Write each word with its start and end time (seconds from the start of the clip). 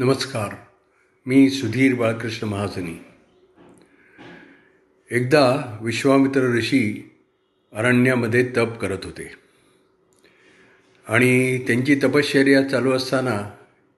नमस्कार. 0.00 0.54
मी 1.26 1.50
सुधीर 1.50 1.94
बाळकृष्ण 1.94 2.46
महाजनी. 2.46 3.04
एकदा 5.10 5.78
विश्वामित्र 5.80 6.56
ऋषी 6.56 7.10
अरण्यामध्ये 7.72 8.48
तप 8.56 8.78
करत 8.80 8.98
होते. 9.04 9.32
आणि 11.08 11.58
त्यांची 11.58 11.94
तपश्चर्या 11.94 12.68
चालू 12.68 12.92
असताना 12.92 13.50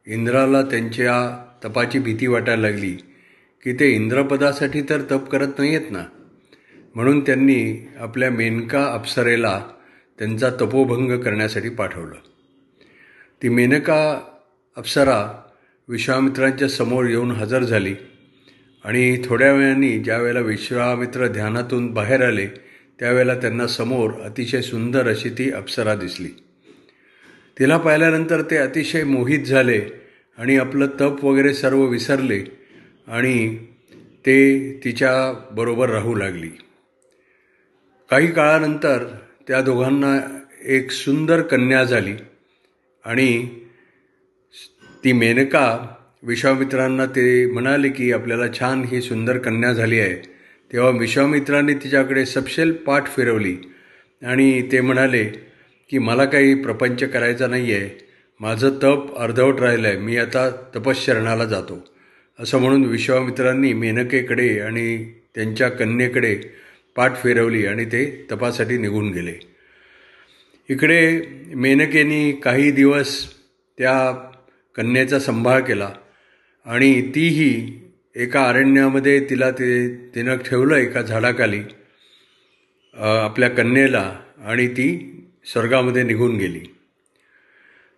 इंद्राला 0.07 0.63
त्यांच्या 0.63 1.45
तपाची 1.65 1.99
भीती 1.99 2.27
वाटायला 2.27 2.71
लागली 2.71 2.93
की 3.65 3.73
ते 3.73 3.91
इंद्रपदासाठी 3.91 4.83
तर 4.83 5.01
तप 5.01 5.29
करत 5.29 5.53
नाही 5.59 5.77
आहेत 5.77 5.91
ना? 5.91 6.05
म्हणून 6.95 7.21
त्यांनी 7.21 7.89
आपल्या 7.99 8.31
मेनका 8.31 8.93
अप्सरेला 8.93 9.67
त्यांचा 10.19 10.51
तपोभंग 10.51 11.21
करण्यासाठी 11.21 11.69
पाठवलं. 11.69 12.17
ती 13.43 13.49
मेनका 13.49 14.21
अप्सरा 14.77 15.47
विश्वामित्रांच्या 15.91 16.69
समोर 16.69 17.05
येऊन 17.05 17.31
हजर 17.31 17.63
झाली. 17.63 17.95
आणि 18.85 19.23
थोड्या 19.25 19.53
वेळाने 19.53 19.99
ज्या 19.99 20.19
वेळेला 20.19 20.41
विश्वामित्र 20.41 21.27
ध्यानातून 21.27 21.93
बाहेर 21.93 22.23
आले 22.23 22.47
त्यावेळेला 23.01 23.35
त्यांना 23.35 23.67
समोर 23.67 24.11
अतिशय 24.11 24.61
सुंदर 24.61 25.09
अशी 25.09 25.29
ती 25.29 25.51
अप्सरा 25.51 25.95
दिसली. 25.95 26.29
तिला 27.59 27.79
पाहिल्यानंतर 27.79 28.43
ते 28.43 28.57
अतिशय 28.57 29.05
मोहित 29.05 29.45
झाले 29.45 29.81
आणि 30.39 30.57
आपलं 30.57 30.87
तप 30.87 31.25
वगैरे 31.25 31.55
सर्व 31.55 31.85
विसरले 31.85 32.45
आणि 33.07 33.59
ते 34.27 34.71
तिच्याबरोबर 34.85 35.91
राहू 35.91 36.15
लागली. 36.15 36.51
काही 38.11 38.33
काळानंतर 38.33 39.05
त्या 39.49 39.61
दोघांना 39.61 40.43
एक 40.65 40.91
सुंदर 40.91 41.43
कन्या 41.43 41.85
झाली 41.85 42.15
आणि 43.05 43.49
ती 45.05 45.13
मेनका 45.13 45.95
विश्वामित्रांना 46.23 47.07
ते 47.07 47.47
म्हणाले 47.47 47.89
की 47.89 48.13
आपल्याला 48.13 48.47
छान 48.59 48.85
ही 48.85 49.03
सुंदर 49.03 49.39
कन्या 49.39 49.73
झाली 49.73 50.01
आहे. 50.01 50.15
तेव्हा 50.73 50.91
विश्वामित्रांनी 50.91 51.75
तिच्याकडे 51.75 52.27
सपशेल 52.27 52.73
पाठ 52.73 53.07
फिरवली 53.07 53.57
आणि 54.23 54.69
ते 54.73 54.81
म्हणाले 54.81 55.25
की 55.91 55.99
मला 55.99 56.25
काही 56.25 56.55
प्रपंच 56.55 57.03
करायचा 57.03 57.47
नाही 57.47 57.73
आहे 57.75 58.05
माझं 58.41 58.71
तप 58.83 59.17
अर्धवट 59.19 59.61
राहिलं 59.61 59.89
आहे 59.89 59.97
मी 59.97 60.17
आता 60.17 60.51
तपश्चरणाला 60.77 61.45
जातो. 61.45 61.89
असं 62.39 62.59
म्हणून 62.59 62.85
विश्वामित्रांनी 62.85 63.73
मेनकेकडे 63.73 64.59
आणि 64.61 65.13
त्यांच्या 65.35 65.69
कन्येकडे 65.69 66.35
पाठ 66.97 67.23
फिरवली 67.23 67.67
आणि 67.67 67.85
ते 67.85 68.27
तपासाठी 68.33 68.79
निघून 68.79 69.11
गेले. 69.11 69.33
इकडे 70.69 71.23
मेनकेनी 71.55 72.33
काही 72.33 72.71
दिवस 72.71 73.27
त्या 73.79 74.27
कन्येचा 74.81 75.19
संभाळ 75.19 75.61
केला 75.61 75.91
आणि 76.67 77.03
तीही 77.15 77.81
एका 78.17 78.49
अरण्यामध्ये 78.49 79.19
तिला 79.31 79.51
ते 79.51 79.97
तिनं 80.15 80.37
ठेवलं 80.37 80.77
एका 80.77 81.03
झाडाखाली 81.03 81.61
आपल्या 82.95 83.49
कन्येला 83.49 84.19
आणि 84.45 84.67
ती 84.69 84.89
स्वर्गामध्ये 85.53 86.03
निघून 86.03 86.37
गेली. 86.37 86.61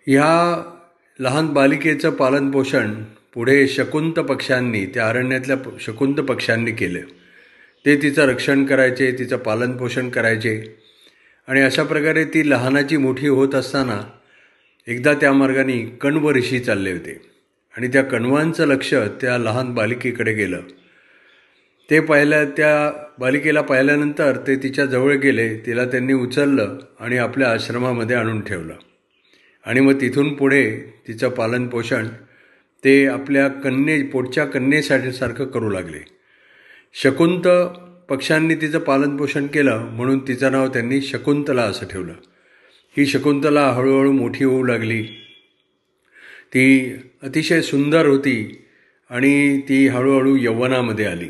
ह्या 0.07 0.63
लहान 1.19 1.47
बालिकेचं 1.47 2.11
पालनपोषण 2.11 2.95
पुढे 3.35 3.69
शकुंत 3.69 4.13
पक्ष्यांनी 4.13 4.87
त्या 4.87 5.09
अरण्यातल्या 5.09 5.57
शकुंत 5.81 6.15
पक्ष्यांनी 6.15 6.71
केलं. 6.71 7.01
ते 7.87 7.97
तिचं 8.03 8.23
रक्षण 8.23 8.65
करायचे 8.65 9.13
तिचं 9.19 9.37
पालनपोषण 9.37 10.09
करायचे 10.09 10.63
आणि 11.49 11.61
अशा 11.61 11.83
प्रकारे 11.83 12.25
ती 12.25 12.51
लहानाची 12.51 12.97
मोठी 12.97 13.29
होत 13.29 13.55
असताना 13.55 14.01
एकदा 14.87 15.15
त्या 15.15 15.33
मार्गाने 15.33 15.79
कण्व 16.01 16.31
ऋषी 16.31 16.61
चालले 16.61 16.93
होते. 16.93 17.21
आणि 17.77 17.89
त्या 17.89 18.03
कण्वांचं 18.03 18.67
लक्ष 18.67 18.95
त्या 18.95 19.39
लहान 19.39 19.75
बालिकेकडे 19.75 20.33
गेलं. 20.33 20.61
ते 21.91 22.01
पाहिल्या 22.01 22.45
त्या 22.45 23.05
बालिकेला 23.19 23.61
पाहिल्यानंतर 23.61 24.37
ते 24.47 24.57
तिच्या 24.57 24.87
जवळ 24.87 25.15
गेले 25.15 25.57
तिला 25.57 25.85
त्यांनी 25.85 26.13
उचललं 26.13 26.79
आणि 27.01 27.17
आपल्या 27.17 27.51
आश्रमामध्ये 27.51 28.17
आणून 28.17 28.41
ठेवलं. 28.41 28.75
आणि 29.67 29.81
मग 29.81 30.01
तिथून 30.01 30.35
पुढे 30.35 30.95
तिचं 31.09 31.29
पालनपोषण 31.29 32.07
ते 32.85 33.07
आपल्या 33.07 33.49
कन्ये 33.49 34.03
पोटच्या 34.03 34.45
कन्येसाठी 34.45 35.13
सारखं 35.13 35.45
करू 35.45 35.71
लागले. 35.71 36.05
शकुंत 36.95 37.49
पक्ष्यांनी 38.11 38.55
तिचं 38.55 38.79
पालनपोषण 38.79 39.47
केलं 39.47 39.79
म्हणून 39.79 40.19
तिचं 40.29 40.53
नाव 40.53 40.69
त्यांनी 40.69 41.01
शकुंतला 41.01 41.63
असं 41.63 41.87
ठेवलं. 41.87 42.13
ही 42.97 43.07
शकुंतला 43.07 43.71
हळूहळू 43.71 44.13
मोठी 44.13 44.45
होऊ 44.45 44.63
लागली. 44.63 45.03
ती 46.55 46.93
अतिशय 47.23 47.61
सुंदर 47.61 48.07
होती 48.07 48.65
आणि 49.11 49.61
ती 49.61 49.89
हळूहळू 49.89 50.37
यवनामध्ये 50.41 51.07
आली. 51.07 51.29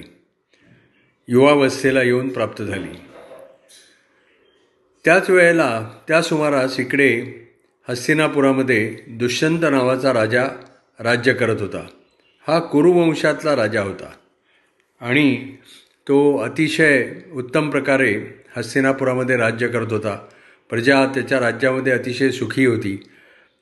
युवावस्थेला 1.28 2.02
येऊन 2.02 2.28
प्राप्त 2.28 2.62
झाली. 2.62 2.98
त्याच 5.04 5.30
वेळेला 5.30 5.90
त्या 6.08 6.22
सुमारास 6.22 6.80
इकडे 6.80 7.26
हस्तिनापुरामध्ये 7.88 8.96
दुष्यंत 9.08 9.58
नावाचा 9.62 10.12
राजा 10.12 10.44
राज्य 11.00 11.32
करत 11.32 11.60
होता. 11.60 11.86
हा 12.48 12.58
कुरुवंशातला 12.58 13.56
राजा 13.56 13.82
होता. 13.82 14.12
आणि 15.00 15.56
तो 16.08 16.38
अतिशय 16.38 17.12
उत्तम 17.32 17.70
प्रकारे 17.70 18.20
हस्तिनापुरामध्ये 18.56 19.36
राज्य 19.36 19.68
करत 19.68 19.92
होता. 19.92 20.28
प्रजा 20.72 21.06
त्याच्या 21.06 21.40
राज्यामध्ये 21.40 21.92
अतिशय 21.92 22.30
सुखी 22.30 22.66
होती. 22.66 23.02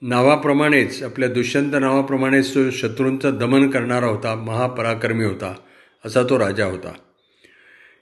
नावाप्रमाणेच 0.02 1.02
आपल्या 1.02 1.28
दुष्यंत 1.28 1.72
नावाप्रमाणेच 1.80 2.54
तो 2.54 2.70
शत्रूंचं 2.70 3.38
दमन 3.38 3.70
करणारा 3.70 4.06
होता 4.06 4.34
महापराक्रमी 4.34 5.24
होता 5.24 5.54
असा 6.04 6.22
तो 6.22 6.38
राजा 6.38 6.64
होता. 6.64 6.92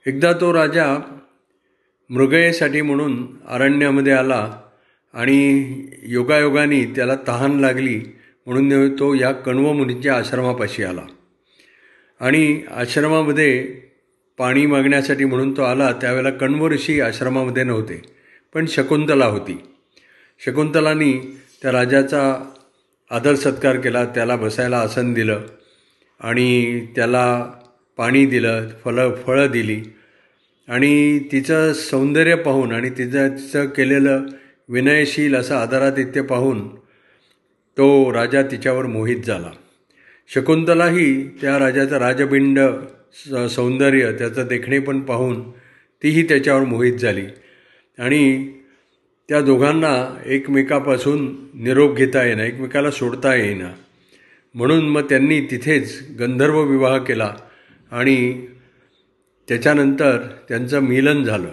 एकदा 0.07 0.33
तो 0.33 0.53
राजा 0.55 1.01
मृगयेसाठी 2.11 2.83
म्हणून 2.83 3.27
अरण्यामध्ये 3.49 4.13
आला 4.13 4.61
आणि 5.15 5.65
योगायोगाने 6.03 6.85
त्याला 6.85 7.15
तहान 7.29 7.59
लागली 7.61 8.01
म्हणून 8.47 8.99
तो 8.99 9.15
या 9.15 9.33
कण्वमुनीच्या 9.33 10.17
आश्रमापाशी 10.17 10.83
आला. 10.83 11.03
आणि 12.21 12.63
आश्रमामध्ये 12.71 13.63
पाणी 14.39 14.67
मागण्यासाठी 14.67 15.25
म्हणून 15.25 15.57
तो 15.57 15.63
आला 15.63 15.93
त्यावेळेला 15.93 16.31
कण्व 16.31 16.69
ऋषी 16.69 17.01
आश्रमामध्ये 17.01 17.65
नव्हते. 17.65 18.18
पण 18.55 18.67
शकुंतला 18.67 19.27
होती. 19.27 19.59
शकुंतलानी 20.45 21.13
त्या 21.63 21.73
राजाचा 21.73 22.23
आदर 23.11 23.35
सत्कार 23.35 23.77
केला 23.81 24.05
त्याला 24.05 24.37
बसायला 24.37 24.79
आसन 24.79 25.13
दिलं 25.13 25.41
आणि 26.21 26.81
त्याला 26.97 27.27
पाणी 27.97 28.25
दिलं 28.27 28.69
फलं 28.85 29.15
फळं 29.27 29.51
दिली. 29.51 29.81
आणि 30.69 31.19
तिचं 31.33 31.73
सौंदर्य 31.73 32.35
पाहून 32.37 32.73
आणि 32.73 32.91
तिचं 32.91 33.29
तिचं 33.29 33.67
केलेलं 33.67 34.25
विनयशील 34.69 35.35
असं 35.35 35.55
आदरातिथ्य 35.57 36.23
पाहून 36.23 36.69
तो 37.77 38.13
राजा 38.13 38.43
तिच्यावर 38.43 38.87
मोहित 38.87 39.23
झाला. 39.27 39.51
शकुंतलाही 40.29 41.29
त्या 41.41 41.59
राजाचं 41.59 41.97
राजबिंड 41.97 42.61
सौंदर्य 43.51 44.13
त्याचं 44.13 44.47
देखणे 44.47 44.79
पण 44.79 45.01
पाहून 45.01 45.51
तीही 46.03 46.23
त्याच्यावर 46.29 46.65
मोहित 46.65 46.93
झाली. 46.93 47.27
आणि 47.99 48.53
त्या 49.29 49.41
दोघांना 49.41 50.23
एकमेकापासून 50.27 51.35
निरोप 51.55 51.97
घेता 51.97 52.25
येईना 52.25 52.45
एकमेकाला 52.45 52.91
सोडता 52.91 53.35
येईना. 53.35 53.73
म्हणून 54.55 54.89
मग 54.89 55.01
त्यांनी 55.01 55.41
तिथेच 55.41 56.11
गंधर्व 56.21 56.63
विवाह 56.63 56.99
केला 56.99 57.35
आणि 57.91 58.47
त्याच्यानंतर 59.49 60.19
त्यांचं 60.49 60.81
मिलन 60.81 61.25
झालं. 61.25 61.51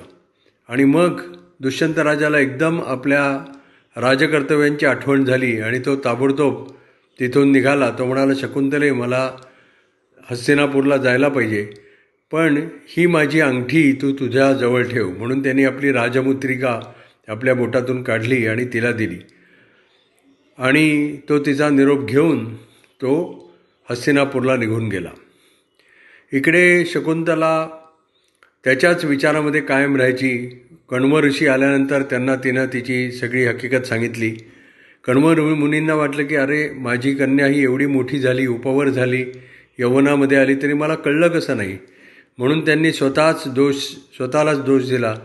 आणि 0.69 0.83
मग 0.83 1.21
दुष्यंत 1.59 1.99
राजाला 1.99 2.39
एकदम 2.39 2.81
आपल्या 2.85 3.51
राजकर्तव्यांची 3.97 4.85
आठवण 4.85 5.25
झाली 5.25 5.59
आणि 5.59 5.79
तो 5.79 5.95
ताबडतोब 5.95 6.67
तिथून 7.19 7.51
निघाला. 7.51 7.89
तो 7.89 8.05
म्हणाला 8.05 8.33
शकुंतले 8.33 8.91
मला 8.91 9.31
हस्तिनापूरला 10.31 10.97
जायला 10.97 11.27
पाहिजे. 11.27 11.73
पण 12.31 12.67
ही 12.87 13.07
माझी 13.07 13.39
अंगठी 13.39 13.93
तू 13.93 14.11
तुझ्या 14.11 14.53
जवळ 14.53 14.83
ठेव 14.83 15.09
म्हणून 15.09 15.43
त्यांनी 15.43 15.63
आपली 15.63 15.91
राजमुत्रिका 15.91 16.79
आपल्या 17.27 17.55
बोटातून 17.55 18.03
काढली 18.03 18.47
आणि 18.47 18.65
तिला 18.65 18.91
दिली. 18.91 19.17
आणि 20.57 21.17
तो 21.29 21.39
तिचा 21.39 21.69
निरोप 21.69 22.05
घेऊन 22.05 22.55
तो 23.01 23.13
हस्तिनापूरला 23.89 24.57
निघून 24.57 24.89
गेला. 24.89 25.09
इकडे 26.33 26.85
शकुंतला 26.85 27.67
त्याच्याच 28.63 29.05
विचारामध्ये 29.05 29.61
कायम 29.61 29.95
राहायची. 29.95 30.61
कण्व 30.89 31.19
ऋषी 31.19 31.47
आल्यानंतर 31.47 32.01
त्यांना 32.01 32.35
तिनं 32.35 32.65
तिची 32.73 33.11
सगळी 33.11 33.45
हकीकत 33.45 33.83
सांगितली. 33.83 34.35
कण्व 35.03 35.55
मुनींना 35.55 35.93
वाटलं 35.93 36.25
की 36.25 36.35
अरे 36.35 36.69
माझी 36.69 37.15
कन्या 37.15 37.47
ही 37.47 37.63
एवढी 37.63 37.85
मोठी 37.85 38.19
झाली 38.19 38.47
उपवर 38.47 38.89
झाली 38.89 39.25
यवनामध्ये 39.79 40.37
आली 40.37 40.55
तरी 40.55 40.73
मला 40.73 40.95
कळलं 40.95 41.27
कसं 41.27 41.57
नाही? 41.57 41.77
म्हणून 42.37 42.65
त्यांनी 42.65 42.91
स्वतःच 42.93 43.43
दोष 43.47 43.75
स्वतःलाच 44.15 44.63
दोष 44.63 44.89
दिला. 44.89 45.15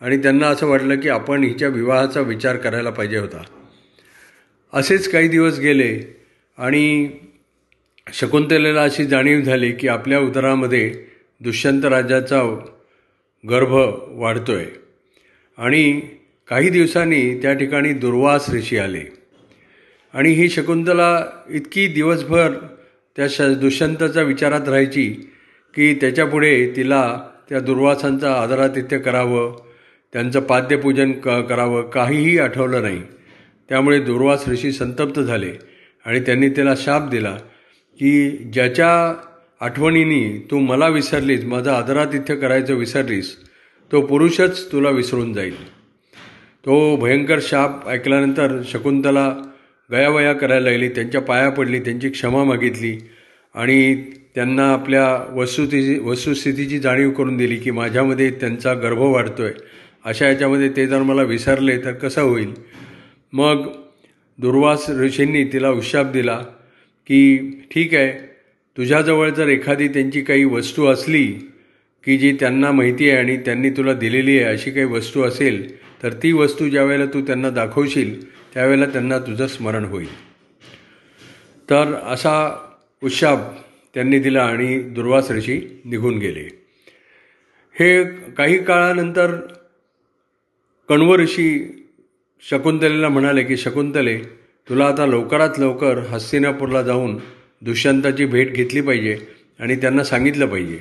आणि 0.00 0.16
त्यांना 0.16 0.46
असं 0.46 0.66
वाटलं 0.66 1.00
की 1.00 1.08
आपण 1.08 1.44
हिच्या 1.44 1.68
विवाहाचा 1.68 2.20
विचार 2.20 2.56
करायला 2.56 2.90
पाहिजे 2.90 3.18
होता. 3.18 3.42
असेच 4.72 5.10
काही 5.10 5.28
दिवस 5.28 5.58
गेले 5.58 6.20
आणि 6.58 7.10
शकुंतलेला 8.12 8.82
अशी 8.82 9.04
जाणीव 9.04 9.40
झाली 9.40 9.72
की 9.72 9.88
आपल्या 9.88 10.20
उदरामध्ये 10.20 11.04
दुष्यंत 11.40 11.84
राजाचा 11.84 12.42
गर्भ 13.50 13.72
वाढतो 14.08 14.52
आहे 14.52 14.66
आणि 15.58 16.00
काही 16.48 16.70
दिवसांनी 16.70 17.42
त्या 17.42 17.52
ठिकाणी 17.52 17.92
दुर्वास 17.92 18.50
ऋषी 18.50 18.78
आले. 18.78 19.02
आणि 20.14 20.30
ही 20.30 20.48
शकुंतला 20.48 21.26
इतकी 21.50 21.86
दिवसभर 21.86 22.50
त्या 23.16 23.26
श 23.30 23.40
दुष्यंताच्या 23.40 24.22
विचारात 24.22 24.68
राहायची 24.68 25.30
की 25.74 25.94
त्याच्यापुढे 25.94 26.72
तिला 26.76 27.02
त्या 27.48 27.60
दुर्वासांचा 27.60 28.32
आदरातिथ्य 28.32 28.98
करावं 28.98 29.56
त्यांचं 30.12 30.40
पाद्यपूजन 30.40 31.12
क 31.12 31.28
करावं 31.48 31.82
काहीही 31.90 32.38
आठवलं 32.38 32.82
नाही. 32.82 33.02
त्यामुळे 33.68 33.98
दुर्वास 34.00 34.48
ऋषी 34.48 34.72
संतप्त 34.72 35.20
झाले 35.20 35.52
आणि 36.06 36.20
त्यांनी 36.20 36.48
त्याला 36.48 36.74
शाप 36.76 37.08
दिला 37.08 37.36
की 38.00 38.30
ज्याच्या 38.52 38.90
आठवणीने 39.60 40.46
तू 40.50 40.58
मला 40.58 40.88
विसरलीस 40.88 41.44
माझं 41.44 41.70
आदरातिथ्य 41.70 42.36
करायचं 42.36 42.74
विसरलीस 42.74 43.36
तो 43.92 44.00
पुरुषच 44.00 44.72
तुला 44.72 44.90
विसरून 44.90 45.32
जाईल. 45.32 45.54
तो 46.66 46.96
भयंकर 46.96 47.38
शाप 47.42 47.88
ऐकल्यानंतर 47.88 48.60
शकुंतला 48.68 49.28
गयावया 49.90 50.32
करायला 50.32 50.70
लागली 50.70 50.88
त्यांच्या 50.88 51.20
पाया 51.20 51.48
पडली 51.50 51.80
त्यांची 51.80 52.08
क्षमा 52.08 52.44
मागितली 52.44 52.96
आणि 53.54 53.94
त्यांना 54.34 54.72
आपल्या 54.72 55.34
वस्तुस्थिती 55.34 55.98
वस्तुस्थितीची 55.98 56.78
जाणीव 56.78 57.10
करून 57.10 57.36
दिली 57.36 57.56
की 57.56 57.70
माझ्यामध्ये 57.70 58.30
त्यांचा 58.30 58.74
गर्भ 58.74 58.98
वाढतो 58.98 59.42
आहे 59.42 59.52
अशा 60.04 60.28
याच्यामध्ये 60.28 60.68
ते 60.68 60.86
जर 60.86 61.02
मला 61.02 61.22
विसरले 61.22 61.76
तर 61.78 61.92
कसं 61.92 62.22
होईल? 62.22 62.52
मग 63.32 63.68
दुर्वास 64.38 64.90
ऋषींनी 64.90 65.44
तिला 65.44 65.70
उशाप 65.70 66.06
दिला 66.06 66.38
की 67.06 67.50
ठीक 67.74 67.94
आहे 67.94 68.12
तुझ्याजवळ 68.76 69.30
जर 69.30 69.48
एखादी 69.48 69.88
त्यांची 69.88 70.20
काही 70.20 70.44
वस्तू 70.44 70.86
असली 70.86 71.26
की 72.04 72.18
जी 72.18 72.36
त्यांना 72.40 72.72
माहिती 72.72 73.10
आहे 73.10 73.18
आणि 73.18 73.36
त्यांनी 73.36 73.70
तुला 73.70 73.92
दिलेली 73.92 74.38
आहे 74.38 74.52
अशी 74.52 74.70
काही 74.70 74.86
वस्तू 74.86 75.22
असेल 75.22 75.76
तर 76.02 76.12
ती 76.12 76.32
वस्तू 76.32 76.68
ज्यावेळेला 76.68 77.04
तू 77.04 77.20
त्यांना 77.20 77.50
दाखवशील 77.50 78.30
त्यावेळेला 78.54 78.86
त्यांना 78.86 79.18
तुझं 79.18 79.46
स्मरण 79.46 79.84
होईल. 79.84 80.08
तर 81.70 81.94
असा 81.94 82.58
उशाप 83.02 83.38
त्यांनी 83.94 84.18
दिला 84.18 84.42
आणि 84.42 84.78
दुर्वास 84.78 85.30
ऋषी 85.30 85.80
निघून 85.84 86.18
गेले. 86.18 86.48
हे 87.80 88.04
काही 88.30 88.64
काळानंतर 88.64 89.36
कण्व 90.88 91.16
ऋषी 91.16 91.76
शकुंतलेला 92.50 93.08
म्हणाले 93.08 93.42
की 93.42 93.56
शकुंतले 93.56 94.18
तुला 94.68 94.86
आता 94.86 95.06
लवकरात 95.06 95.58
लवकर 95.58 95.98
हस्तिनापूरला 95.98 96.82
जाऊन 96.82 97.18
दुष्यंताची 97.60 98.24
भेट 98.24 98.52
घेतली 98.52 98.80
पाहिजे 98.80 99.18
आणि 99.58 99.76
त्यांना 99.76 100.04
सांगितलं 100.04 100.46
पाहिजे. 100.46 100.78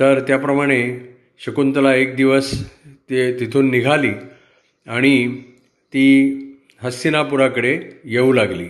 तर 0.00 0.20
त्याप्रमाणे 0.20 0.98
शकुंतला 1.38 1.94
एक 1.94 2.16
दिवस 2.16 2.70
ते 2.86 3.40
तिथून 3.40 3.70
निघाली 3.70 4.10
आणि 4.86 5.28
ती 5.92 6.32
हस्तिनापुराकडे 6.82 7.80
येऊ 8.04 8.32
लागली. 8.32 8.68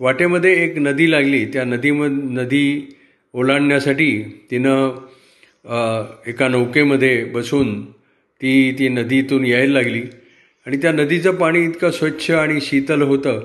वाटेमध्ये 0.00 0.52
एक 0.64 0.78
नदी 0.78 1.10
लागली. 1.10 1.44
त्या 1.44 1.64
नदीम 1.64 2.02
नदी 2.38 2.96
ओलांडण्यासाठी 3.34 4.10
तिनं 4.50 6.20
एका 6.26 6.48
नौकेमध्ये 6.48 7.24
बसून 7.24 7.84
ती 8.40 8.72
ती 8.78 8.88
नदीतून 8.88 9.44
यायला 9.46 9.72
लागली. 9.72 10.02
आणि 10.66 10.76
त्या 10.76 10.92
नदीचं 10.92 11.34
पाणी 11.36 11.64
इतकं 11.64 11.90
स्वच्छ 11.90 12.30
आणि 12.30 12.60
शीतल 12.60 13.02
होतं 13.02 13.40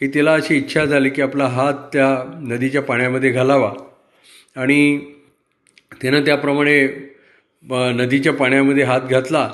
की 0.00 0.08
तिला 0.08 0.34
अशी 0.34 0.56
इच्छा 0.56 0.84
झाली 0.84 1.10
की 1.10 1.22
आपला 1.22 1.46
हात 1.46 1.74
त्या 1.92 2.08
नदीच्या 2.48 2.82
पाण्यामध्ये 2.82 3.30
घालावा. 3.30 3.72
आणि 4.56 4.98
तिनं 6.02 6.24
त्याप्रमाणे 6.24 6.86
नदीच्या 7.94 8.32
पाण्यामध्ये 8.32 8.84
हात 8.84 9.00
घातला. 9.10 9.50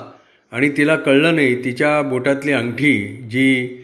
आणि 0.51 0.69
तिला 0.77 0.95
कळलं 0.95 1.35
नाही 1.35 1.63
तिच्या 1.63 2.01
बोटातली 2.01 2.51
अंगठी 2.51 2.93
जी 3.31 3.81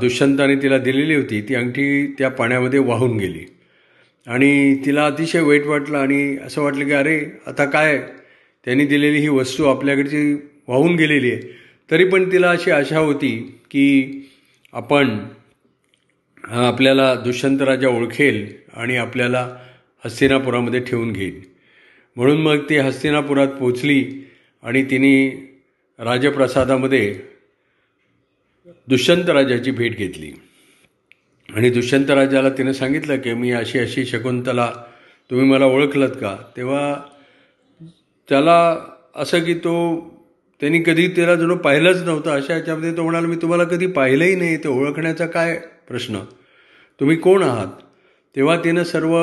दुष्यंताने 0.00 0.56
तिला 0.56 0.78
दिलेली 0.78 1.14
होती. 1.14 1.40
ती 1.40 1.54
अंगठी 1.54 2.06
त्या 2.18 2.28
पाण्यामध्ये 2.30 2.78
वाहून 2.78 3.16
गेली. 3.18 3.44
आणि 4.26 4.74
तिला 4.86 5.06
अतिशय 5.06 5.40
वाईट 5.40 5.66
वाटलं 5.66 5.98
आणि 5.98 6.36
असं 6.46 6.62
वाटलं 6.62 6.84
की 6.84 6.92
अरे 6.92 7.20
आता 7.46 7.64
काय? 7.64 7.98
त्यांनी 8.64 8.86
दिलेली 8.86 9.18
ही 9.18 9.28
वस्तू 9.28 9.64
आपल्याकडची 9.64 10.32
वाहून 10.68 10.94
गेलेली 10.96 11.30
आहे. 11.32 11.40
तरी 11.90 12.04
पण 12.04 12.32
तिला 12.32 12.50
अशी 12.50 12.70
आशा 12.70 12.98
होती 12.98 13.30
की 13.70 13.86
आपण 14.72 15.18
आपल्याला 16.44 17.14
दुष्यंत 17.14 17.62
राजा 17.62 17.88
ओळखेल 17.88 18.46
आणि 18.74 18.96
आपल्याला 18.96 19.56
हस्तिनापुरामध्ये 20.04 20.80
ठेवून 20.80 21.12
घेईल. 21.12 21.40
म्हणून 22.16 22.40
मग 22.42 22.58
ती 22.70 22.76
हस्तिनापुरात 22.76 23.48
पोचली 23.48 24.04
आणि 24.62 24.82
तिने 24.82 25.14
राजप्रसादामध्ये 25.98 27.14
दुष्यंत 28.66 29.30
राजाची 29.30 29.70
भेट 29.70 29.96
घेतली. 29.96 30.32
आणि 31.56 31.70
दुष्यंत 31.70 32.10
राजाला 32.10 32.48
तिने 32.48 32.74
सांगितलं 32.74 33.16
की 33.16 33.34
मी 33.34 33.50
अशी 33.50 33.78
अशी 33.78 34.04
शकुंतला 34.04 34.72
तुम्ही 35.30 35.46
मला 35.46 35.64
ओळखलत 35.64 36.08
का? 36.08 36.36
तेव्हा 36.56 36.96
त्याला 38.28 38.76
असं 39.16 39.44
की 39.44 39.54
तो 39.54 39.74
त्यांनी 40.60 40.82
कधी 40.82 41.08
त्याला 41.08 41.34
जणू 41.34 41.56
पाहिलंच 41.56 42.02
नव्हतं. 42.02 42.30
अशा 42.30 42.54
याच्यामध्ये 42.54 42.96
तो 42.96 43.02
म्हणाला 43.02 43.26
मी 43.26 43.36
तुम्हाला 43.36 43.64
कधी 43.64 43.86
पाहिलंही 43.86 44.34
नाही 44.34 44.56
ते 44.56 44.68
ओळखण्याचा 44.68 45.26
काय 45.26 45.60
प्रश्न? 45.88 46.18
तुम्ही 47.00 47.16
कोण 47.16 47.42
आहात? 47.42 47.80
तेव्हा 48.36 48.56
तिनं 48.56 48.84
सर्व 48.84 49.16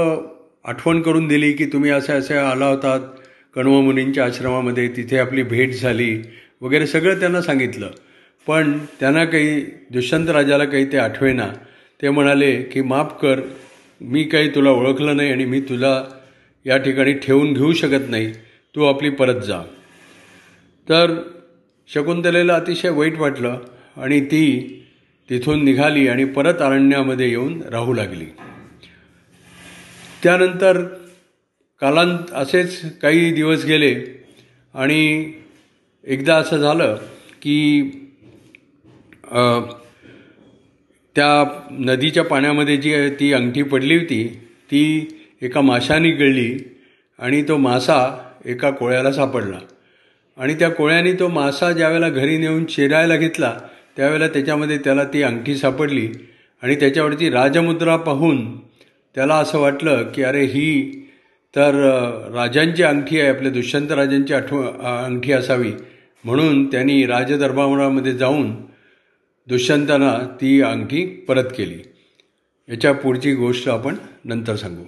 आठवण 0.64 1.02
करून 1.02 1.28
दिली 1.28 1.54
की 1.54 1.66
तुम्ही 1.66 1.92
असे 1.92 2.14
असे 2.14 2.34
आला 2.34 2.66
होतात 2.66 3.00
कण्व 3.56 3.82
मुनींच्या 3.82 4.26
आश्रमामध्ये 4.26 4.88
तिथे 4.88 5.18
आपली 5.18 5.44
भेट 5.44 5.74
झाली 5.74 6.22
वगैरे 6.62 6.88
सगळं 6.88 7.20
त्यांना 7.20 7.42
सांगितलं. 7.42 7.90
पण 8.48 8.78
त्यांना 9.00 9.26
काही 9.26 9.62
दुष्यंत 9.62 10.30
राजाला 10.30 10.66
काही 10.66 10.92
ते 10.92 10.98
आठवेना. 10.98 11.48
ते 12.02 12.10
म्हणाले 12.10 12.62
की 12.62 12.82
माफ 12.82 13.14
कर 13.22 13.42
मी 14.02 14.24
काही 14.24 14.56
तुला 14.56 14.70
ओळखलं 14.70 15.18
नाही 15.18 15.32
आणि 15.32 15.46
मी 15.46 15.62
तुला 15.62 16.04
या 16.66 16.78
ठिकाणी 16.78 17.14
ठेवून 17.14 17.54
घेऊ 17.54 17.74
शकत 17.74 18.10
नाही. 18.10 18.32
तू 18.76 18.84
आपली 18.84 19.10
परत 19.10 19.42
जा. 19.42 19.62
तर 20.90 21.22
शकुंतलेला 21.94 22.56
अतिशय 22.56 22.90
वाईट 22.90 23.18
वाटलं 23.18 23.60
आणि 23.98 24.22
ती 24.22 24.74
तिथून 25.30 25.66
निघाली 25.66 26.08
आणि 26.08 26.26
परत 26.26 26.62
अरण्यामध्ये 26.62 27.30
येऊन 27.30 27.62
राहू 27.62 27.94
लागली. 27.94 28.26
त्यानंतर 30.24 30.84
कालांत 31.82 32.34
असेच 32.34 33.00
काही 33.00 33.32
दिवस 33.32 33.66
गेले 33.66 34.26
आणि 34.74 35.32
एकदा 36.04 36.36
असं 36.36 36.58
झालं 36.58 36.98
की 37.42 37.84
त्या 41.16 41.44
नदीच्या 41.72 42.24
पाण्यामध्ये 42.24 42.78
जी 42.78 43.10
ती 43.10 43.34
अंगठी 43.34 43.64
पडली 43.64 43.98
होती 43.98 44.28
ती 44.72 44.84
एका 45.42 45.62
माशाने 45.62 46.12
गळली 46.12 46.58
आणि 47.20 47.42
तो 47.48 47.58
मासा 47.58 48.00
एका 48.46 48.70
कोळ्याला 48.70 49.12
सापडला. 49.12 49.60
आणि 50.38 50.54
त्या 50.54 50.70
कोळ्याने 50.70 51.14
तो 51.14 51.28
मासा 51.28 51.72
ज्यावेळेला 51.72 52.10
घरी 52.10 52.38
नेऊन 52.38 52.66
चिरायला 52.66 53.16
घेतला 53.16 53.54
त्यावेळेला 53.98 54.28
त्याच्यामध्ये 54.28 54.78
त्याला 54.78 55.04
ती 55.04 55.22
अंगठी 55.24 55.56
सापडली 55.56 56.08
आणि 56.64 56.76
त्याच्यावरची 56.76 57.30
राजमुद्रा 57.30 57.96
पाहून 57.96 58.58
त्याला 59.16 59.36
असं 59.36 59.60
वाटलं 59.60 60.04
की 60.04 60.24
अरे 60.24 60.44
ही 60.46 60.92
तर 61.56 61.74
राजांची 62.34 62.84
अंगठी 62.84 63.20
आहे 63.20 63.30
आपल्या 63.30 63.52
दुष्यंत 63.52 63.92
राजांची 63.92 64.34
आठव 64.34 64.62
अंगठी 65.06 65.32
असावी. 65.32 65.72
म्हणून 66.24 66.66
त्यांनी 66.72 67.06
राजदरबारामध्ये 67.06 68.14
जाऊन 68.14 68.52
दुष्यंतानं 69.48 70.26
ती 70.42 70.62
अंगठी 70.62 71.06
परत 71.06 71.44
केली. 71.58 71.84
याच्या 72.70 72.92
पुढची 72.94 73.34
गोष्ट 73.36 73.70
आपण 73.70 73.96
नंतर 74.26 74.56
सांगू. 74.56 74.84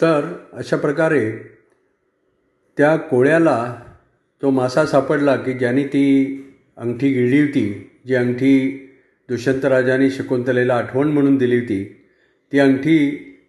तर 0.00 0.32
अशा 0.52 0.76
प्रकारे 0.76 1.32
त्या 2.76 2.96
कोळ्याला 2.96 3.76
तो 4.42 4.50
मासा 4.50 4.86
सापडला 4.86 5.36
की 5.36 5.52
ज्याने 5.52 5.84
ती 5.84 6.04
अंगठी 6.76 7.12
गिळली 7.12 7.40
होती 7.40 7.90
जी 8.06 8.14
अंगठी 8.14 8.70
दुष्यंतराजाने 9.28 10.10
शकुंतलेला 10.10 10.74
आठवण 10.74 11.08
म्हणून 11.08 11.36
दिली 11.36 11.58
होती 11.58 11.84
ती 12.52 12.58
अंगठी 12.58 12.98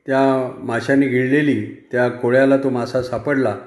त्या 0.06 0.56
माशाने 0.64 1.08
गिळलेली 1.08 1.88
त्या 1.92 2.10
कोळ्याला 2.10 2.58
तो 2.58 2.70
मासा 2.70 3.04
सापडला. 3.04 3.58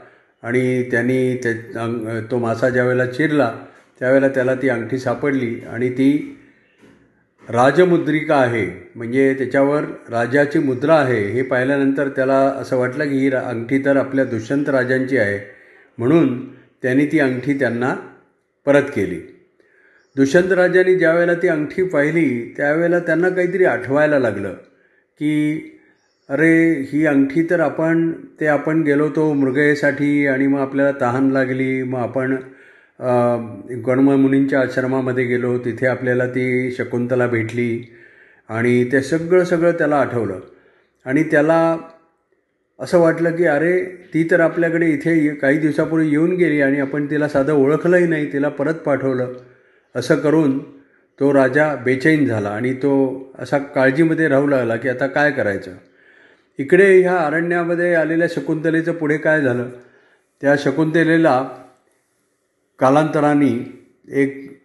आणि 0.42 0.82
त्यांनी 0.82 1.36
त्या 1.36 2.20
तो 2.30 2.38
मासा 2.38 2.68
ज्यावेळेला 2.68 3.06
चिरला 3.06 3.52
त्यावेळेला 4.00 4.28
त्याला 4.28 4.54
ती 4.54 4.68
अंगठी 4.68 4.98
सापडली 4.98 5.60
आणि 5.70 5.90
ती 5.90 6.36
राजमुद्रिका 7.48 8.36
आहे. 8.36 8.90
म्हणजे 8.94 9.34
त्याच्यावर 9.34 9.84
राजाची 10.10 10.58
मुद्रा 10.58 10.94
आहे. 10.94 11.24
हे 11.24 11.42
पाहिल्यानंतर 11.42 12.08
त्याला 12.08 12.38
असं 12.38 12.76
वाटलं 12.76 13.04
की 13.04 13.18
ही 13.18 13.30
अंगठी 13.30 13.84
तर 13.84 13.96
आपल्या 13.96 14.24
दुष्यंत 14.24 14.68
राजांची 14.68 15.16
आहे. 15.16 15.38
म्हणून 15.98 16.54
त्यांनी 16.82 17.06
ती 17.06 17.18
अंगठी 17.18 17.58
त्यांना 17.58 17.94
परत 18.66 18.82
केली. 18.82 19.20
दुष्यंत 20.16 20.52
राजांनी 20.52 20.94
ज्यावेळेला 20.94 21.34
ती 21.34 21.48
अंगठी 21.48 21.82
पाहिली 21.82 22.54
त्यावेळेला 22.56 22.98
त्यांना 22.98 23.28
काहीतरी 23.28 23.64
आठवायला 23.64 24.18
लागलं 24.18 24.52
की 25.20 25.76
अरे 26.30 26.50
ही 26.92 27.04
अंगठी 27.06 27.42
तर 27.50 27.60
आपण 27.60 28.10
ते 28.40 28.46
आपण 28.46 28.82
गेलो 28.82 29.04
होतो 29.04 29.32
मृगयेसाठी 29.34 30.26
आणि 30.26 30.46
मग 30.46 30.60
आपल्याला 30.60 30.92
तहान 31.00 31.30
लागली. 31.30 31.82
मग 31.82 31.98
आपण 31.98 32.36
गणमुनींच्या 33.86 34.60
आश्रमामध्ये 34.60 35.24
गेलो. 35.24 35.56
तिथे 35.64 35.86
आपल्याला 35.86 36.26
ती 36.26 36.70
शकुंतला 36.76 37.26
भेटली 37.26 37.70
आणि 38.48 38.84
ते 38.92 39.00
सगळं 39.02 39.44
सगळं 39.44 39.72
त्याला 39.78 39.96
आठवलं. 39.96 40.40
आणि 41.06 41.22
त्याला 41.22 41.76
असं 42.78 42.98
वाटलं 42.98 43.36
की 43.36 43.44
अरे 43.46 43.72
ती 44.14 44.26
तर 44.30 44.40
आपल्याकडे 44.40 44.90
इथे 44.90 45.34
काही 45.34 45.58
दिवसापूर्वी 45.58 46.08
येऊन 46.10 46.36
गेली 46.36 46.60
आणि 46.60 46.80
आपण 46.80 47.10
तिला 47.10 47.28
साधं 47.28 47.52
ओळखलंही 47.54 48.06
नाही. 48.06 48.32
तिला 48.32 48.48
परत 48.48 48.74
पाठवलं. 48.86 49.32
असं 49.94 50.16
करून 50.16 50.58
तो 51.18 51.34
राजा 51.34 51.74
बेचैन 51.84 52.26
झाला 52.26 52.48
आणि 52.48 52.72
तो 52.74 52.92
असा 53.38 53.58
काळजीमध्ये 53.74 54.28
राहू 54.28 54.46
लागला 54.46 54.76
की 54.76 54.88
आता 54.88 55.06
काय 55.06 55.30
करायचं? 55.32 55.70
इकडे 56.60 57.00
ह्या 57.00 57.18
अरण्यामध्ये 57.18 57.94
आलेल्या 57.94 58.28
शकुंतलेचं 58.28 58.92
पुढे 58.92 59.16
काय 59.16 59.42
झालं? 59.42 59.68
त्या 60.40 60.56
शकुंतलेला 60.58 61.48
कालांतराने 62.78 63.82
एक 64.08 64.60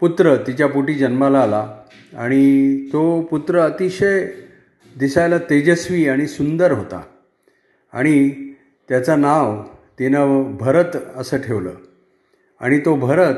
पुत्र 0.00 0.36
तिच्या 0.36 0.66
पोटी 0.66 0.94
जन्माला 0.94 1.40
आला 1.40 1.76
आणि 2.16 2.84
तो 2.92 3.22
पुत्र 3.22 3.60
अतिशय 3.60 4.28
दिसायला 4.98 5.38
तेजस्वी 5.38 6.08
आणि 6.08 6.26
सुंदर 6.26 6.72
होता. 6.72 7.02
आणि 7.92 8.30
त्याचं 8.88 9.20
नाव 9.20 9.62
तिनं 9.98 10.56
भरत 10.60 10.96
असं 11.16 11.36
ठेवलं. 11.36 11.70
आणि 12.60 12.78
तो 12.78 12.94
भरत 12.94 13.34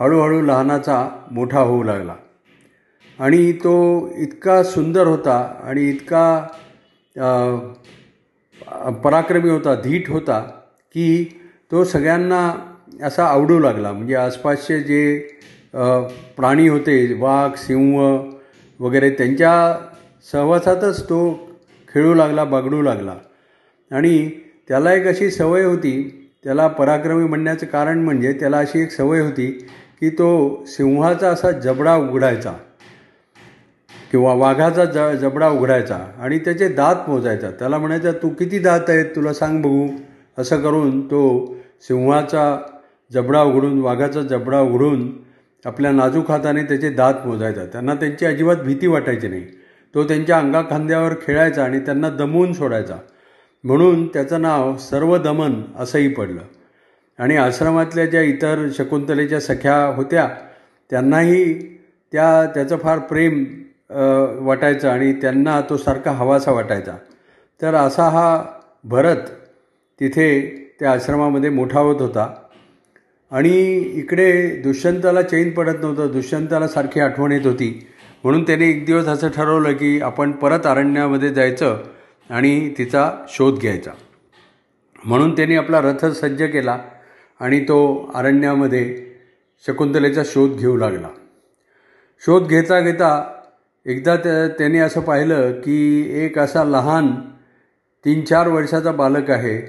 हळूहळू 0.00 0.42
लहानाचा 0.42 1.08
मोठा 1.30 1.60
होऊ 1.60 1.82
लागला. 1.82 2.14
आणि 3.18 3.52
तो 3.52 4.08
इतका 4.16 4.62
सुंदर 4.62 5.06
होता 5.06 5.60
आणि 5.64 5.82
इतका 5.82 6.46
पराक्रमी 9.02 9.50
होता 9.50 9.74
धीट 9.74 10.08
होता 10.10 10.38
की 10.94 11.24
तो 11.72 11.84
सगळ्यांना 11.84 12.52
असा 13.06 13.24
आवडू 13.24 13.58
लागला. 13.58 13.92
म्हणजे 13.92 14.14
आसपासचे 14.14 14.80
जे 14.80 15.18
प्राणी 16.36 16.68
होते 16.68 16.96
वाघ 17.20 17.54
सिंह 17.56 17.98
वगैरे 18.80 19.10
त्यांच्या 19.10 19.52
सहवासातच 20.32 21.02
तो 21.08 21.20
खेळू 21.88 22.14
लागला 22.14 22.44
बागडू 22.44 22.82
लागला. 22.82 23.14
आणि 23.90 24.28
त्याला 24.68 24.92
एक 24.94 25.06
अशी 25.06 25.30
सवय 25.30 25.64
होती 25.64 25.94
त्याला 26.44 26.66
पराक्रमी 26.68 27.28
म्हणण्याचं 27.28 27.66
कारण 27.66 27.98
म्हणजे 28.04 28.32
त्याला 28.32 28.58
अशी 28.58 28.80
एक 28.82 28.90
सवय 28.90 29.20
होती 29.20 29.46
की 30.00 30.10
तो 30.10 30.64
सिंहाचा 30.66 31.28
असा 31.30 31.50
जबडा 31.50 31.96
उघडायचा. 31.96 32.52
किंवा 34.12 34.34
वाघाचा 34.34 34.84
ज 34.84 35.18
जबडा 35.18 35.48
उघडायचा 35.48 35.98
आणि 36.18 36.38
त्याचे 36.38 36.68
दात 36.68 36.94
मोजायचा. 37.08 37.50
त्याला 37.50 37.78
म्हणायचा 37.78 38.12
तू 38.12 38.28
किती 38.28 38.58
दात 38.58 38.80
आहेत? 38.88 39.04
तुला 39.16 39.32
सांग 39.32 39.62
बघू. 39.62 39.88
असं 40.38 40.60
करून 40.60 41.06
तो 41.06 41.54
सिंहाचा 41.80 42.62
जबडा 43.12 43.42
उघडून 43.42 43.80
वाघाचा 43.80 44.20
जबडा 44.20 44.60
उघडून 44.60 45.12
आपल्या 45.64 45.92
नाजूक 45.92 46.30
हाताने 46.30 46.62
त्याचे 46.62 46.90
दात 46.90 47.14
मोजायचा. 47.26 47.64
त्यांना 47.64 47.94
त्यांची 47.94 48.26
अजिबात 48.26 48.56
भीती 48.56 48.86
वाटायची 48.86 49.28
नाही. 49.28 49.42
तो 49.94 50.04
त्यांच्या 50.04 50.38
अंगा 50.38 50.62
खांद्यावर 50.62 51.14
खेळायचा 51.14 51.64
आणि 51.64 51.78
त्यांना 51.78 52.08
दमवून 52.08 52.52
सोडायचा. 52.52 52.96
म्हणून 53.64 54.06
त्याचं 54.06 54.42
नाव 54.42 54.76
सर्व 54.76 55.16
दमन 55.16 55.62
असंही 55.78 56.08
पडलं. 56.08 56.40
आणि 57.18 57.36
आश्रमातल्या 57.36 58.06
ज्या 58.06 58.22
इतर 58.22 58.68
शकुंतलेच्या 58.74 59.40
सख्या 59.40 59.84
होत्या 59.84 60.28
त्यांनाही 60.90 61.54
त्या 62.12 62.46
त्याचं 62.54 62.76
फार 62.76 62.98
प्रेम 62.98 63.44
वाटायचं 64.40 64.88
आणि 64.88 65.12
त्यांना 65.12 65.60
तो 65.60 65.76
सारखा 65.76 66.10
हवासा 66.10 66.52
वाटायचा. 66.52 66.96
तर 67.62 67.74
असा 67.74 68.08
हा 68.08 68.44
भरत 68.84 69.30
तिथे 70.00 70.40
त्या 70.80 70.92
आश्रमामध्ये 70.92 71.50
मोठा 71.50 71.80
होत 71.80 72.00
होता. 72.00 72.34
आणि 73.30 73.50
इकडे 73.94 74.48
दुष्यंताला 74.56 75.22
चैन 75.22 75.50
पडत 75.50 75.78
नव्हतं. 75.82 76.12
दुष्यंताला 76.12 76.68
सारखी 76.68 77.00
आठवण 77.00 77.32
येत 77.32 77.46
होती. 77.46 77.88
म्हणून 78.24 78.42
त्याने 78.42 78.68
एक 78.68 78.86
दिवस 78.86 79.06
असं 79.06 79.28
ठरवलं 79.28 79.72
की 79.72 80.00
आपण 80.00 80.32
परत 80.32 80.66
अरण्यामध्ये 80.66 81.30
जायचं 81.34 81.82
आणि 82.30 82.74
तिचा 82.78 83.10
शोध 83.28 83.58
घ्यायचा. 83.58 83.90
म्हणून 85.04 85.36
त्याने 85.36 85.56
आपला 85.56 85.80
रथ 85.80 86.06
सज्ज 86.06 86.42
केला 86.42 86.78
आणि 87.40 87.60
तो 87.60 88.10
अरण्यामध्ये 88.14 88.96
शकुंतलेचा 89.66 90.22
शोध 90.24 90.50
घेऊ 90.50 90.76
लागला. 90.76 91.08
शोध 92.26 92.46
घेता 92.46 92.80
घेता 92.80 93.38
एकदा 93.86 94.16
त्या 94.16 94.48
त्याने 94.48 94.78
असं 94.78 95.00
पाहिलं 95.00 95.60
की 95.60 96.02
एक 96.24 96.38
असा 96.38 96.64
लहान 96.64 97.14
तीन 98.04 98.20
चार 98.24 98.48
वर्षाचा 98.48 98.92
बालक 98.92 99.30
आहे 99.30 99.60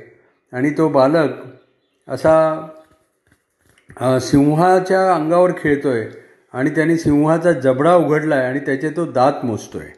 आणि 0.53 0.70
तो 0.70 0.89
बालक 0.89 1.29
असा 2.08 2.70
सिंहाच्या 4.20 5.13
अंगावर 5.15 5.51
खेळतो 5.58 5.89
आहे 5.89 6.05
आणि 6.53 6.70
त्याने 6.70 6.98
सिंहाचा 6.98 7.51
जबडा 7.51 7.96
उघडला 7.96 8.36
आहे 8.36 8.46
आणि 8.46 8.60
त्याचे 8.60 8.89
तो 8.89 9.05
दात 9.05 9.46
मोजतो 9.46 9.77
आहे 9.77 9.91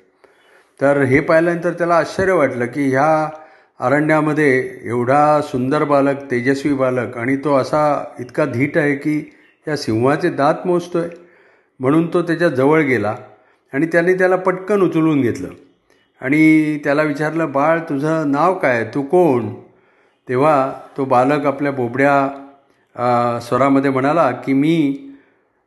तर 0.81 1.01
हे 1.01 1.19
पाहिल्यानंतर 1.19 1.73
त्याला 1.73 1.95
आश्चर्य 1.95 2.33
वाटलं 2.33 2.65
की 2.65 2.89
ह्या 2.89 3.29
अरण्यामध्ये 3.79 4.79
एवढा 4.83 5.41
सुंदर 5.41 5.83
बालक 5.83 6.21
तेजस्वी 6.31 6.73
बालक 6.73 7.17
आणि 7.17 7.37
तो 7.37 7.55
असा 7.55 8.03
इतका 8.19 8.45
धीट 8.45 8.77
आहे 8.77 8.95
की 8.95 9.31
या 9.67 9.77
सिंहाचे 9.77 10.29
दात 10.29 10.67
मोजतो 10.67 10.97
आहे 10.97 11.09
म्हणून 11.79 12.13
तो 12.13 12.21
त्याच्याजवळ 12.21 12.81
गेला. 12.81 13.15
आणि 13.75 13.85
त्याने 13.85 14.13
त्याला 14.13 14.35
पटकन 14.35 14.81
उचलून 14.81 15.21
घेतलं. 15.21 15.49
आणि 16.21 16.77
त्याला 16.83 17.03
विचारलं 17.03 17.51
बाळ 17.51 17.79
तुझं 17.79 18.31
नाव 18.31 18.53
काय? 18.59 18.83
तू 18.95 19.01
कोण? 19.01 19.49
तेव्हा 20.29 20.73
तो 20.97 21.05
बालक 21.05 21.45
आपल्या 21.45 21.71
बोबड्या 21.71 23.39
स्वरामध्ये 23.41 23.91
म्हणाला 23.91 24.31
की 24.31 24.53
मी 24.53 25.01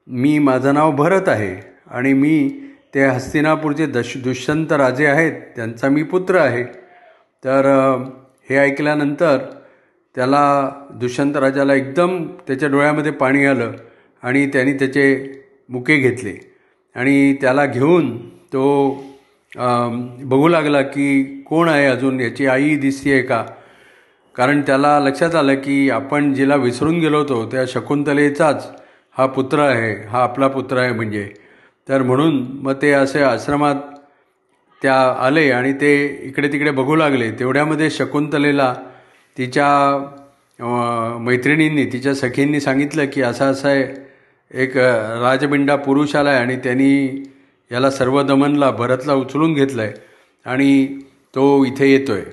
मी 0.07 0.39
माझं 0.39 0.75
नाव 0.75 0.93
भरत 0.93 1.29
आहे 1.29 1.55
आणि 1.91 2.13
मी 2.13 2.49
ते 2.95 3.05
हस्तिनापूरचे 3.05 3.87
दश 3.87 4.17
दुष्यंत 4.17 4.73
राजे 4.73 5.07
आहेत 5.07 5.33
त्यांचा 5.57 5.89
मी 5.89 6.03
पुत्र 6.03 6.39
आहे. 6.39 6.65
तर 7.45 7.67
हे 8.51 8.57
ऐकल्यानंतर 8.57 9.39
त्याला 10.15 10.71
दुष्यंत 10.95 11.37
राजाला 11.37 11.75
एकदम 11.75 12.25
त्याच्या 12.47 12.69
डोळ्यामध्ये 12.69 13.13
पाणी 13.13 13.45
आलं 13.45 13.73
आणि 14.23 14.47
त्याने 14.47 14.73
त्याचे 14.73 15.07
मुके 15.69 15.97
घेतले. 15.97 16.48
आणि 16.99 17.33
त्याला 17.41 17.65
घेऊन 17.67 18.17
तो 18.53 18.65
बघू 20.29 20.49
लागला 20.49 20.81
की 20.83 21.23
कोण 21.47 21.69
आहे 21.69 21.87
अजून 21.87 22.21
याची 22.21 22.47
आई 22.47 22.75
दिसते 22.77 23.13
आहे 23.13 23.23
का? 23.23 23.43
कारण 24.37 24.61
त्याला 24.67 24.99
लक्षात 25.01 25.35
आलं 25.35 25.55
की 25.61 25.89
आपण 25.91 26.33
जिला 26.35 26.57
विसरून 26.57 26.99
गेलो 27.01 27.19
होतो 27.19 27.45
त्या 27.53 27.65
शकुंतलेचाच 27.69 28.67
हा 29.17 29.27
पुत्र 29.27 29.61
आहे 29.61 29.93
हा 30.09 30.23
आपला 30.23 30.49
पुत्र 30.49 30.79
आहे 30.79 30.93
म्हणजे. 30.93 31.29
तर 31.89 32.03
म्हणून 32.03 32.43
मग 32.63 32.73
ते 32.83 32.93
असे 32.93 33.23
आश्रमात 33.23 33.75
त्या 34.83 34.95
आले 35.27 35.51
आणि 35.53 35.73
ते 35.81 35.95
इकडे 36.29 36.49
तिकडे 36.53 36.71
बघू 36.71 36.97
लागले. 36.97 37.31
तेवढ्यामध्ये 37.39 37.91
शकुंतलेला 37.91 38.75
तिच्या 39.37 39.69
मैत्रिणींनी 41.21 41.85
तिच्या 41.93 42.15
सखींनी 42.15 42.61
सांगितलं 42.61 43.07
की 43.13 43.23
असं 43.23 43.51
असं 43.51 43.69
आहे 43.69 43.85
एक 44.55 44.77
राजबिंडा 44.77 45.77
पुरुष 45.77 46.17
आला 46.17 46.31
आहे 46.31 46.39
आणि 46.39 46.57
त्यांनी 46.57 47.23
याला 47.73 47.91
सर्व 47.91 48.23
दमनला 48.23 48.71
भरतला 48.71 49.15
उचलून 49.15 49.55
घेतलं 49.55 49.83
आहे 49.83 49.93
आणि 50.47 51.01
तो 51.35 51.65
इथे 51.65 51.91
येतो 51.93 52.13
आहे 52.13 52.25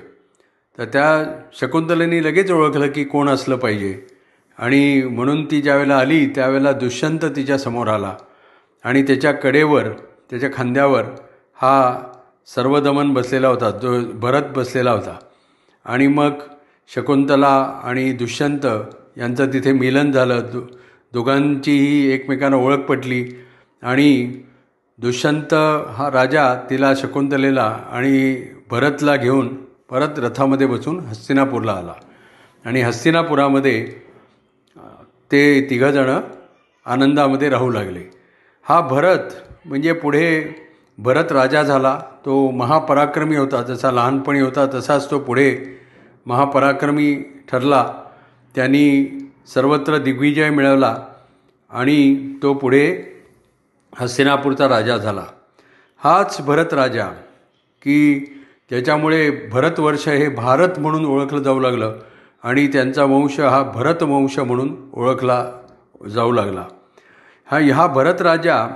तर 0.78 0.84
त्या 0.84 1.24
शकुंतलेनी 1.60 2.24
लगेच 2.24 2.50
ओळखलं 2.50 2.86
की 2.88 3.04
कोण 3.04 3.28
असलं 3.28 3.56
पाहिजे. 3.56 4.06
आणि 4.58 5.02
म्हणून 5.02 5.44
ती 5.50 5.60
ज्यावेळेला 5.62 5.96
आली 5.96 6.26
त्यावेळेला 6.26 6.72
दुष्यंत 6.72 7.24
तिच्यासमोर 7.36 7.88
आला. 7.88 8.14
आणि 8.84 9.02
त्याच्या 9.02 9.32
कडेवर 9.32 9.88
त्याच्या 10.30 10.50
खांद्यावर 10.54 11.04
हा 11.54 12.02
सर्वदमन 12.54 13.12
बसलेला 13.14 13.48
होता 13.48 13.70
जो 13.70 14.00
भरत 14.14 14.42
बसलेला 14.56 14.92
होता. 14.92 15.18
आणि 15.84 16.06
मग 16.06 16.32
शकुंतला 16.94 17.80
आणि 17.84 18.12
दुष्यंत 18.12 18.66
यांचं 19.18 19.52
तिथे 19.52 19.72
मिलन 19.72 20.12
झालं. 20.12 20.40
दु 20.52 20.60
दोघांचीही 21.12 22.10
एकमेकांना 22.12 22.56
ओळख 22.56 22.78
पटली 22.78 23.24
आणि 23.82 24.42
दुष्यंत 24.98 25.54
हा 25.96 26.08
राजा 26.12 26.54
तिला 26.70 26.92
शकुंतलेला 26.94 27.64
आणि 27.92 28.42
भरतला 28.70 29.16
घेऊन 29.16 29.48
परत 29.90 30.18
रथामध्ये 30.18 30.66
बसून 30.66 30.98
हस्तिनापूरला 31.00 31.72
आला. 31.72 31.92
आणि 32.64 32.80
हस्तिनापुरामध्ये 32.82 33.84
ते 35.32 35.66
तिघंजणं 35.70 36.20
आनंदामध्ये 36.86 37.48
राहू 37.48 37.70
लागले. 37.70 38.02
हा 38.64 38.80
भरत 38.80 39.32
म्हणजे 39.64 39.92
पुढे 39.92 40.26
भरत 40.98 41.32
राजा 41.32 41.62
झाला. 41.62 41.98
तो 42.24 42.50
महापराक्रमी 42.50 43.36
होता 43.36 43.62
जसा 43.62 43.90
लहानपणी 43.90 44.40
होता 44.40 44.66
तसाच 44.74 45.10
तो 45.10 45.18
पुढे 45.18 45.54
महापराक्रमी 46.26 47.14
ठरला. 47.48 47.84
त्यांनी 48.54 49.06
सर्वत्र 49.46 49.98
दिग्विजय 49.98 50.50
मिळवला 50.50 50.96
आणि 51.70 51.98
तो 52.42 52.52
पुढे 52.54 52.86
हस्तिनापूरचा 53.98 54.68
राजा 54.68 54.96
झाला. 54.96 55.24
हाच 56.00 56.40
भरत 56.46 56.74
राजा 56.74 57.06
की 57.82 58.24
त्याच्यामुळे 58.70 59.30
भरतवर्ष 59.52 60.08
हे 60.08 60.28
भारत 60.28 60.78
म्हणून 60.78 61.04
ओळखलं 61.04 61.42
जाऊ 61.42 61.60
लागलं 61.60 61.98
आणि 62.44 62.66
त्यांचा 62.66 63.04
वंश 63.04 63.38
हा 63.40 63.62
भरतवंश 63.74 64.38
म्हणून 64.38 64.74
ओळखला 64.92 65.44
जाऊ 66.14 66.32
लागला. 66.32 66.64
हा 67.46 67.58
ह्या 67.58 67.86
भरत 67.86 68.22
राजा 68.22 68.66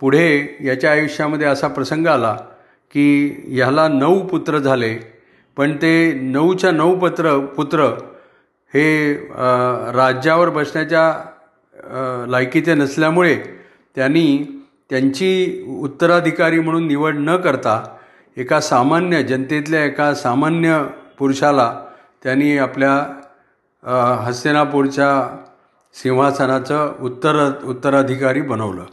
पुढे 0.00 0.56
याच्या 0.64 0.90
आयुष्यामध्ये 0.92 1.46
असा 1.46 1.68
प्रसंग 1.68 2.06
आला 2.06 2.36
की 2.92 3.06
ह्याला 3.48 3.88
नऊ 3.88 4.20
पुत्र 4.26 4.58
झाले 4.58 4.94
पण 5.56 5.76
ते 5.82 5.92
नऊच्या 6.22 6.70
नऊ 6.70 6.94
पत्र 6.98 7.38
पुत्र 7.56 7.88
हे 8.74 9.14
राज्यावर 9.94 10.48
बसण्याच्या 10.48 12.26
लायकीचे 12.28 12.74
नसल्यामुळे 12.74 13.34
त्यांनी 13.96 14.26
त्यांची 14.90 15.64
उत्तराधिकारी 15.80 16.60
म्हणून 16.60 16.86
निवड 16.86 17.14
न 17.18 17.36
करता 17.36 17.82
एका 18.36 18.60
सामान्य 18.60 19.22
जनतेतल्या 19.22 19.84
एका 19.84 20.12
सामान्य 20.14 20.82
पुरुषाला 21.18 21.72
त्यांनी 22.22 22.56
आपल्या 22.58 22.94
हस्तिनापूरच्या 24.24 25.10
सिंहासनाचं 25.94 26.94
उत्तर 27.00 27.36
उत्तराधिकारी 27.64 28.40
बनवलं. 28.40 28.84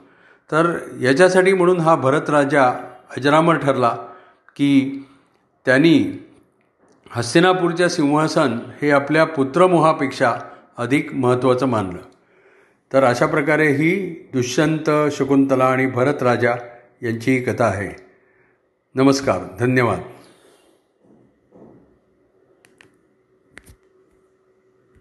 तर 0.52 0.78
याच्यासाठी 1.02 1.54
म्हणून 1.54 1.80
हा 1.80 1.96
भरत 1.96 2.30
राजा 2.30 2.68
अजरामर 3.18 3.58
ठरला 3.58 3.96
की 4.56 5.06
त्यांनी 5.66 6.27
हस्तिनापूरच्या 7.12 7.90
सिंहासन 7.90 8.60
हे 8.82 8.92
आपल्या 8.92 9.26
पुत्रमोहापेक्षा 9.26 10.36
अधिक 10.78 11.14
महत्त्वाचं 11.14 11.66
मानलं. 11.66 12.00
तर 12.94 13.04
अशा 13.04 13.26
प्रकारे 13.26 13.68
ही 13.68 14.10
दुष्यंत 14.34 14.90
शकुंतला 15.12 15.66
आणि 15.66 15.86
भरत 15.86 16.24
राजा 16.24 16.56
यांची 17.04 17.40
कथा 17.40 17.66
आहे. 17.66 18.04
नमस्कार 18.96 19.40
धन्यवाद. 19.60 20.00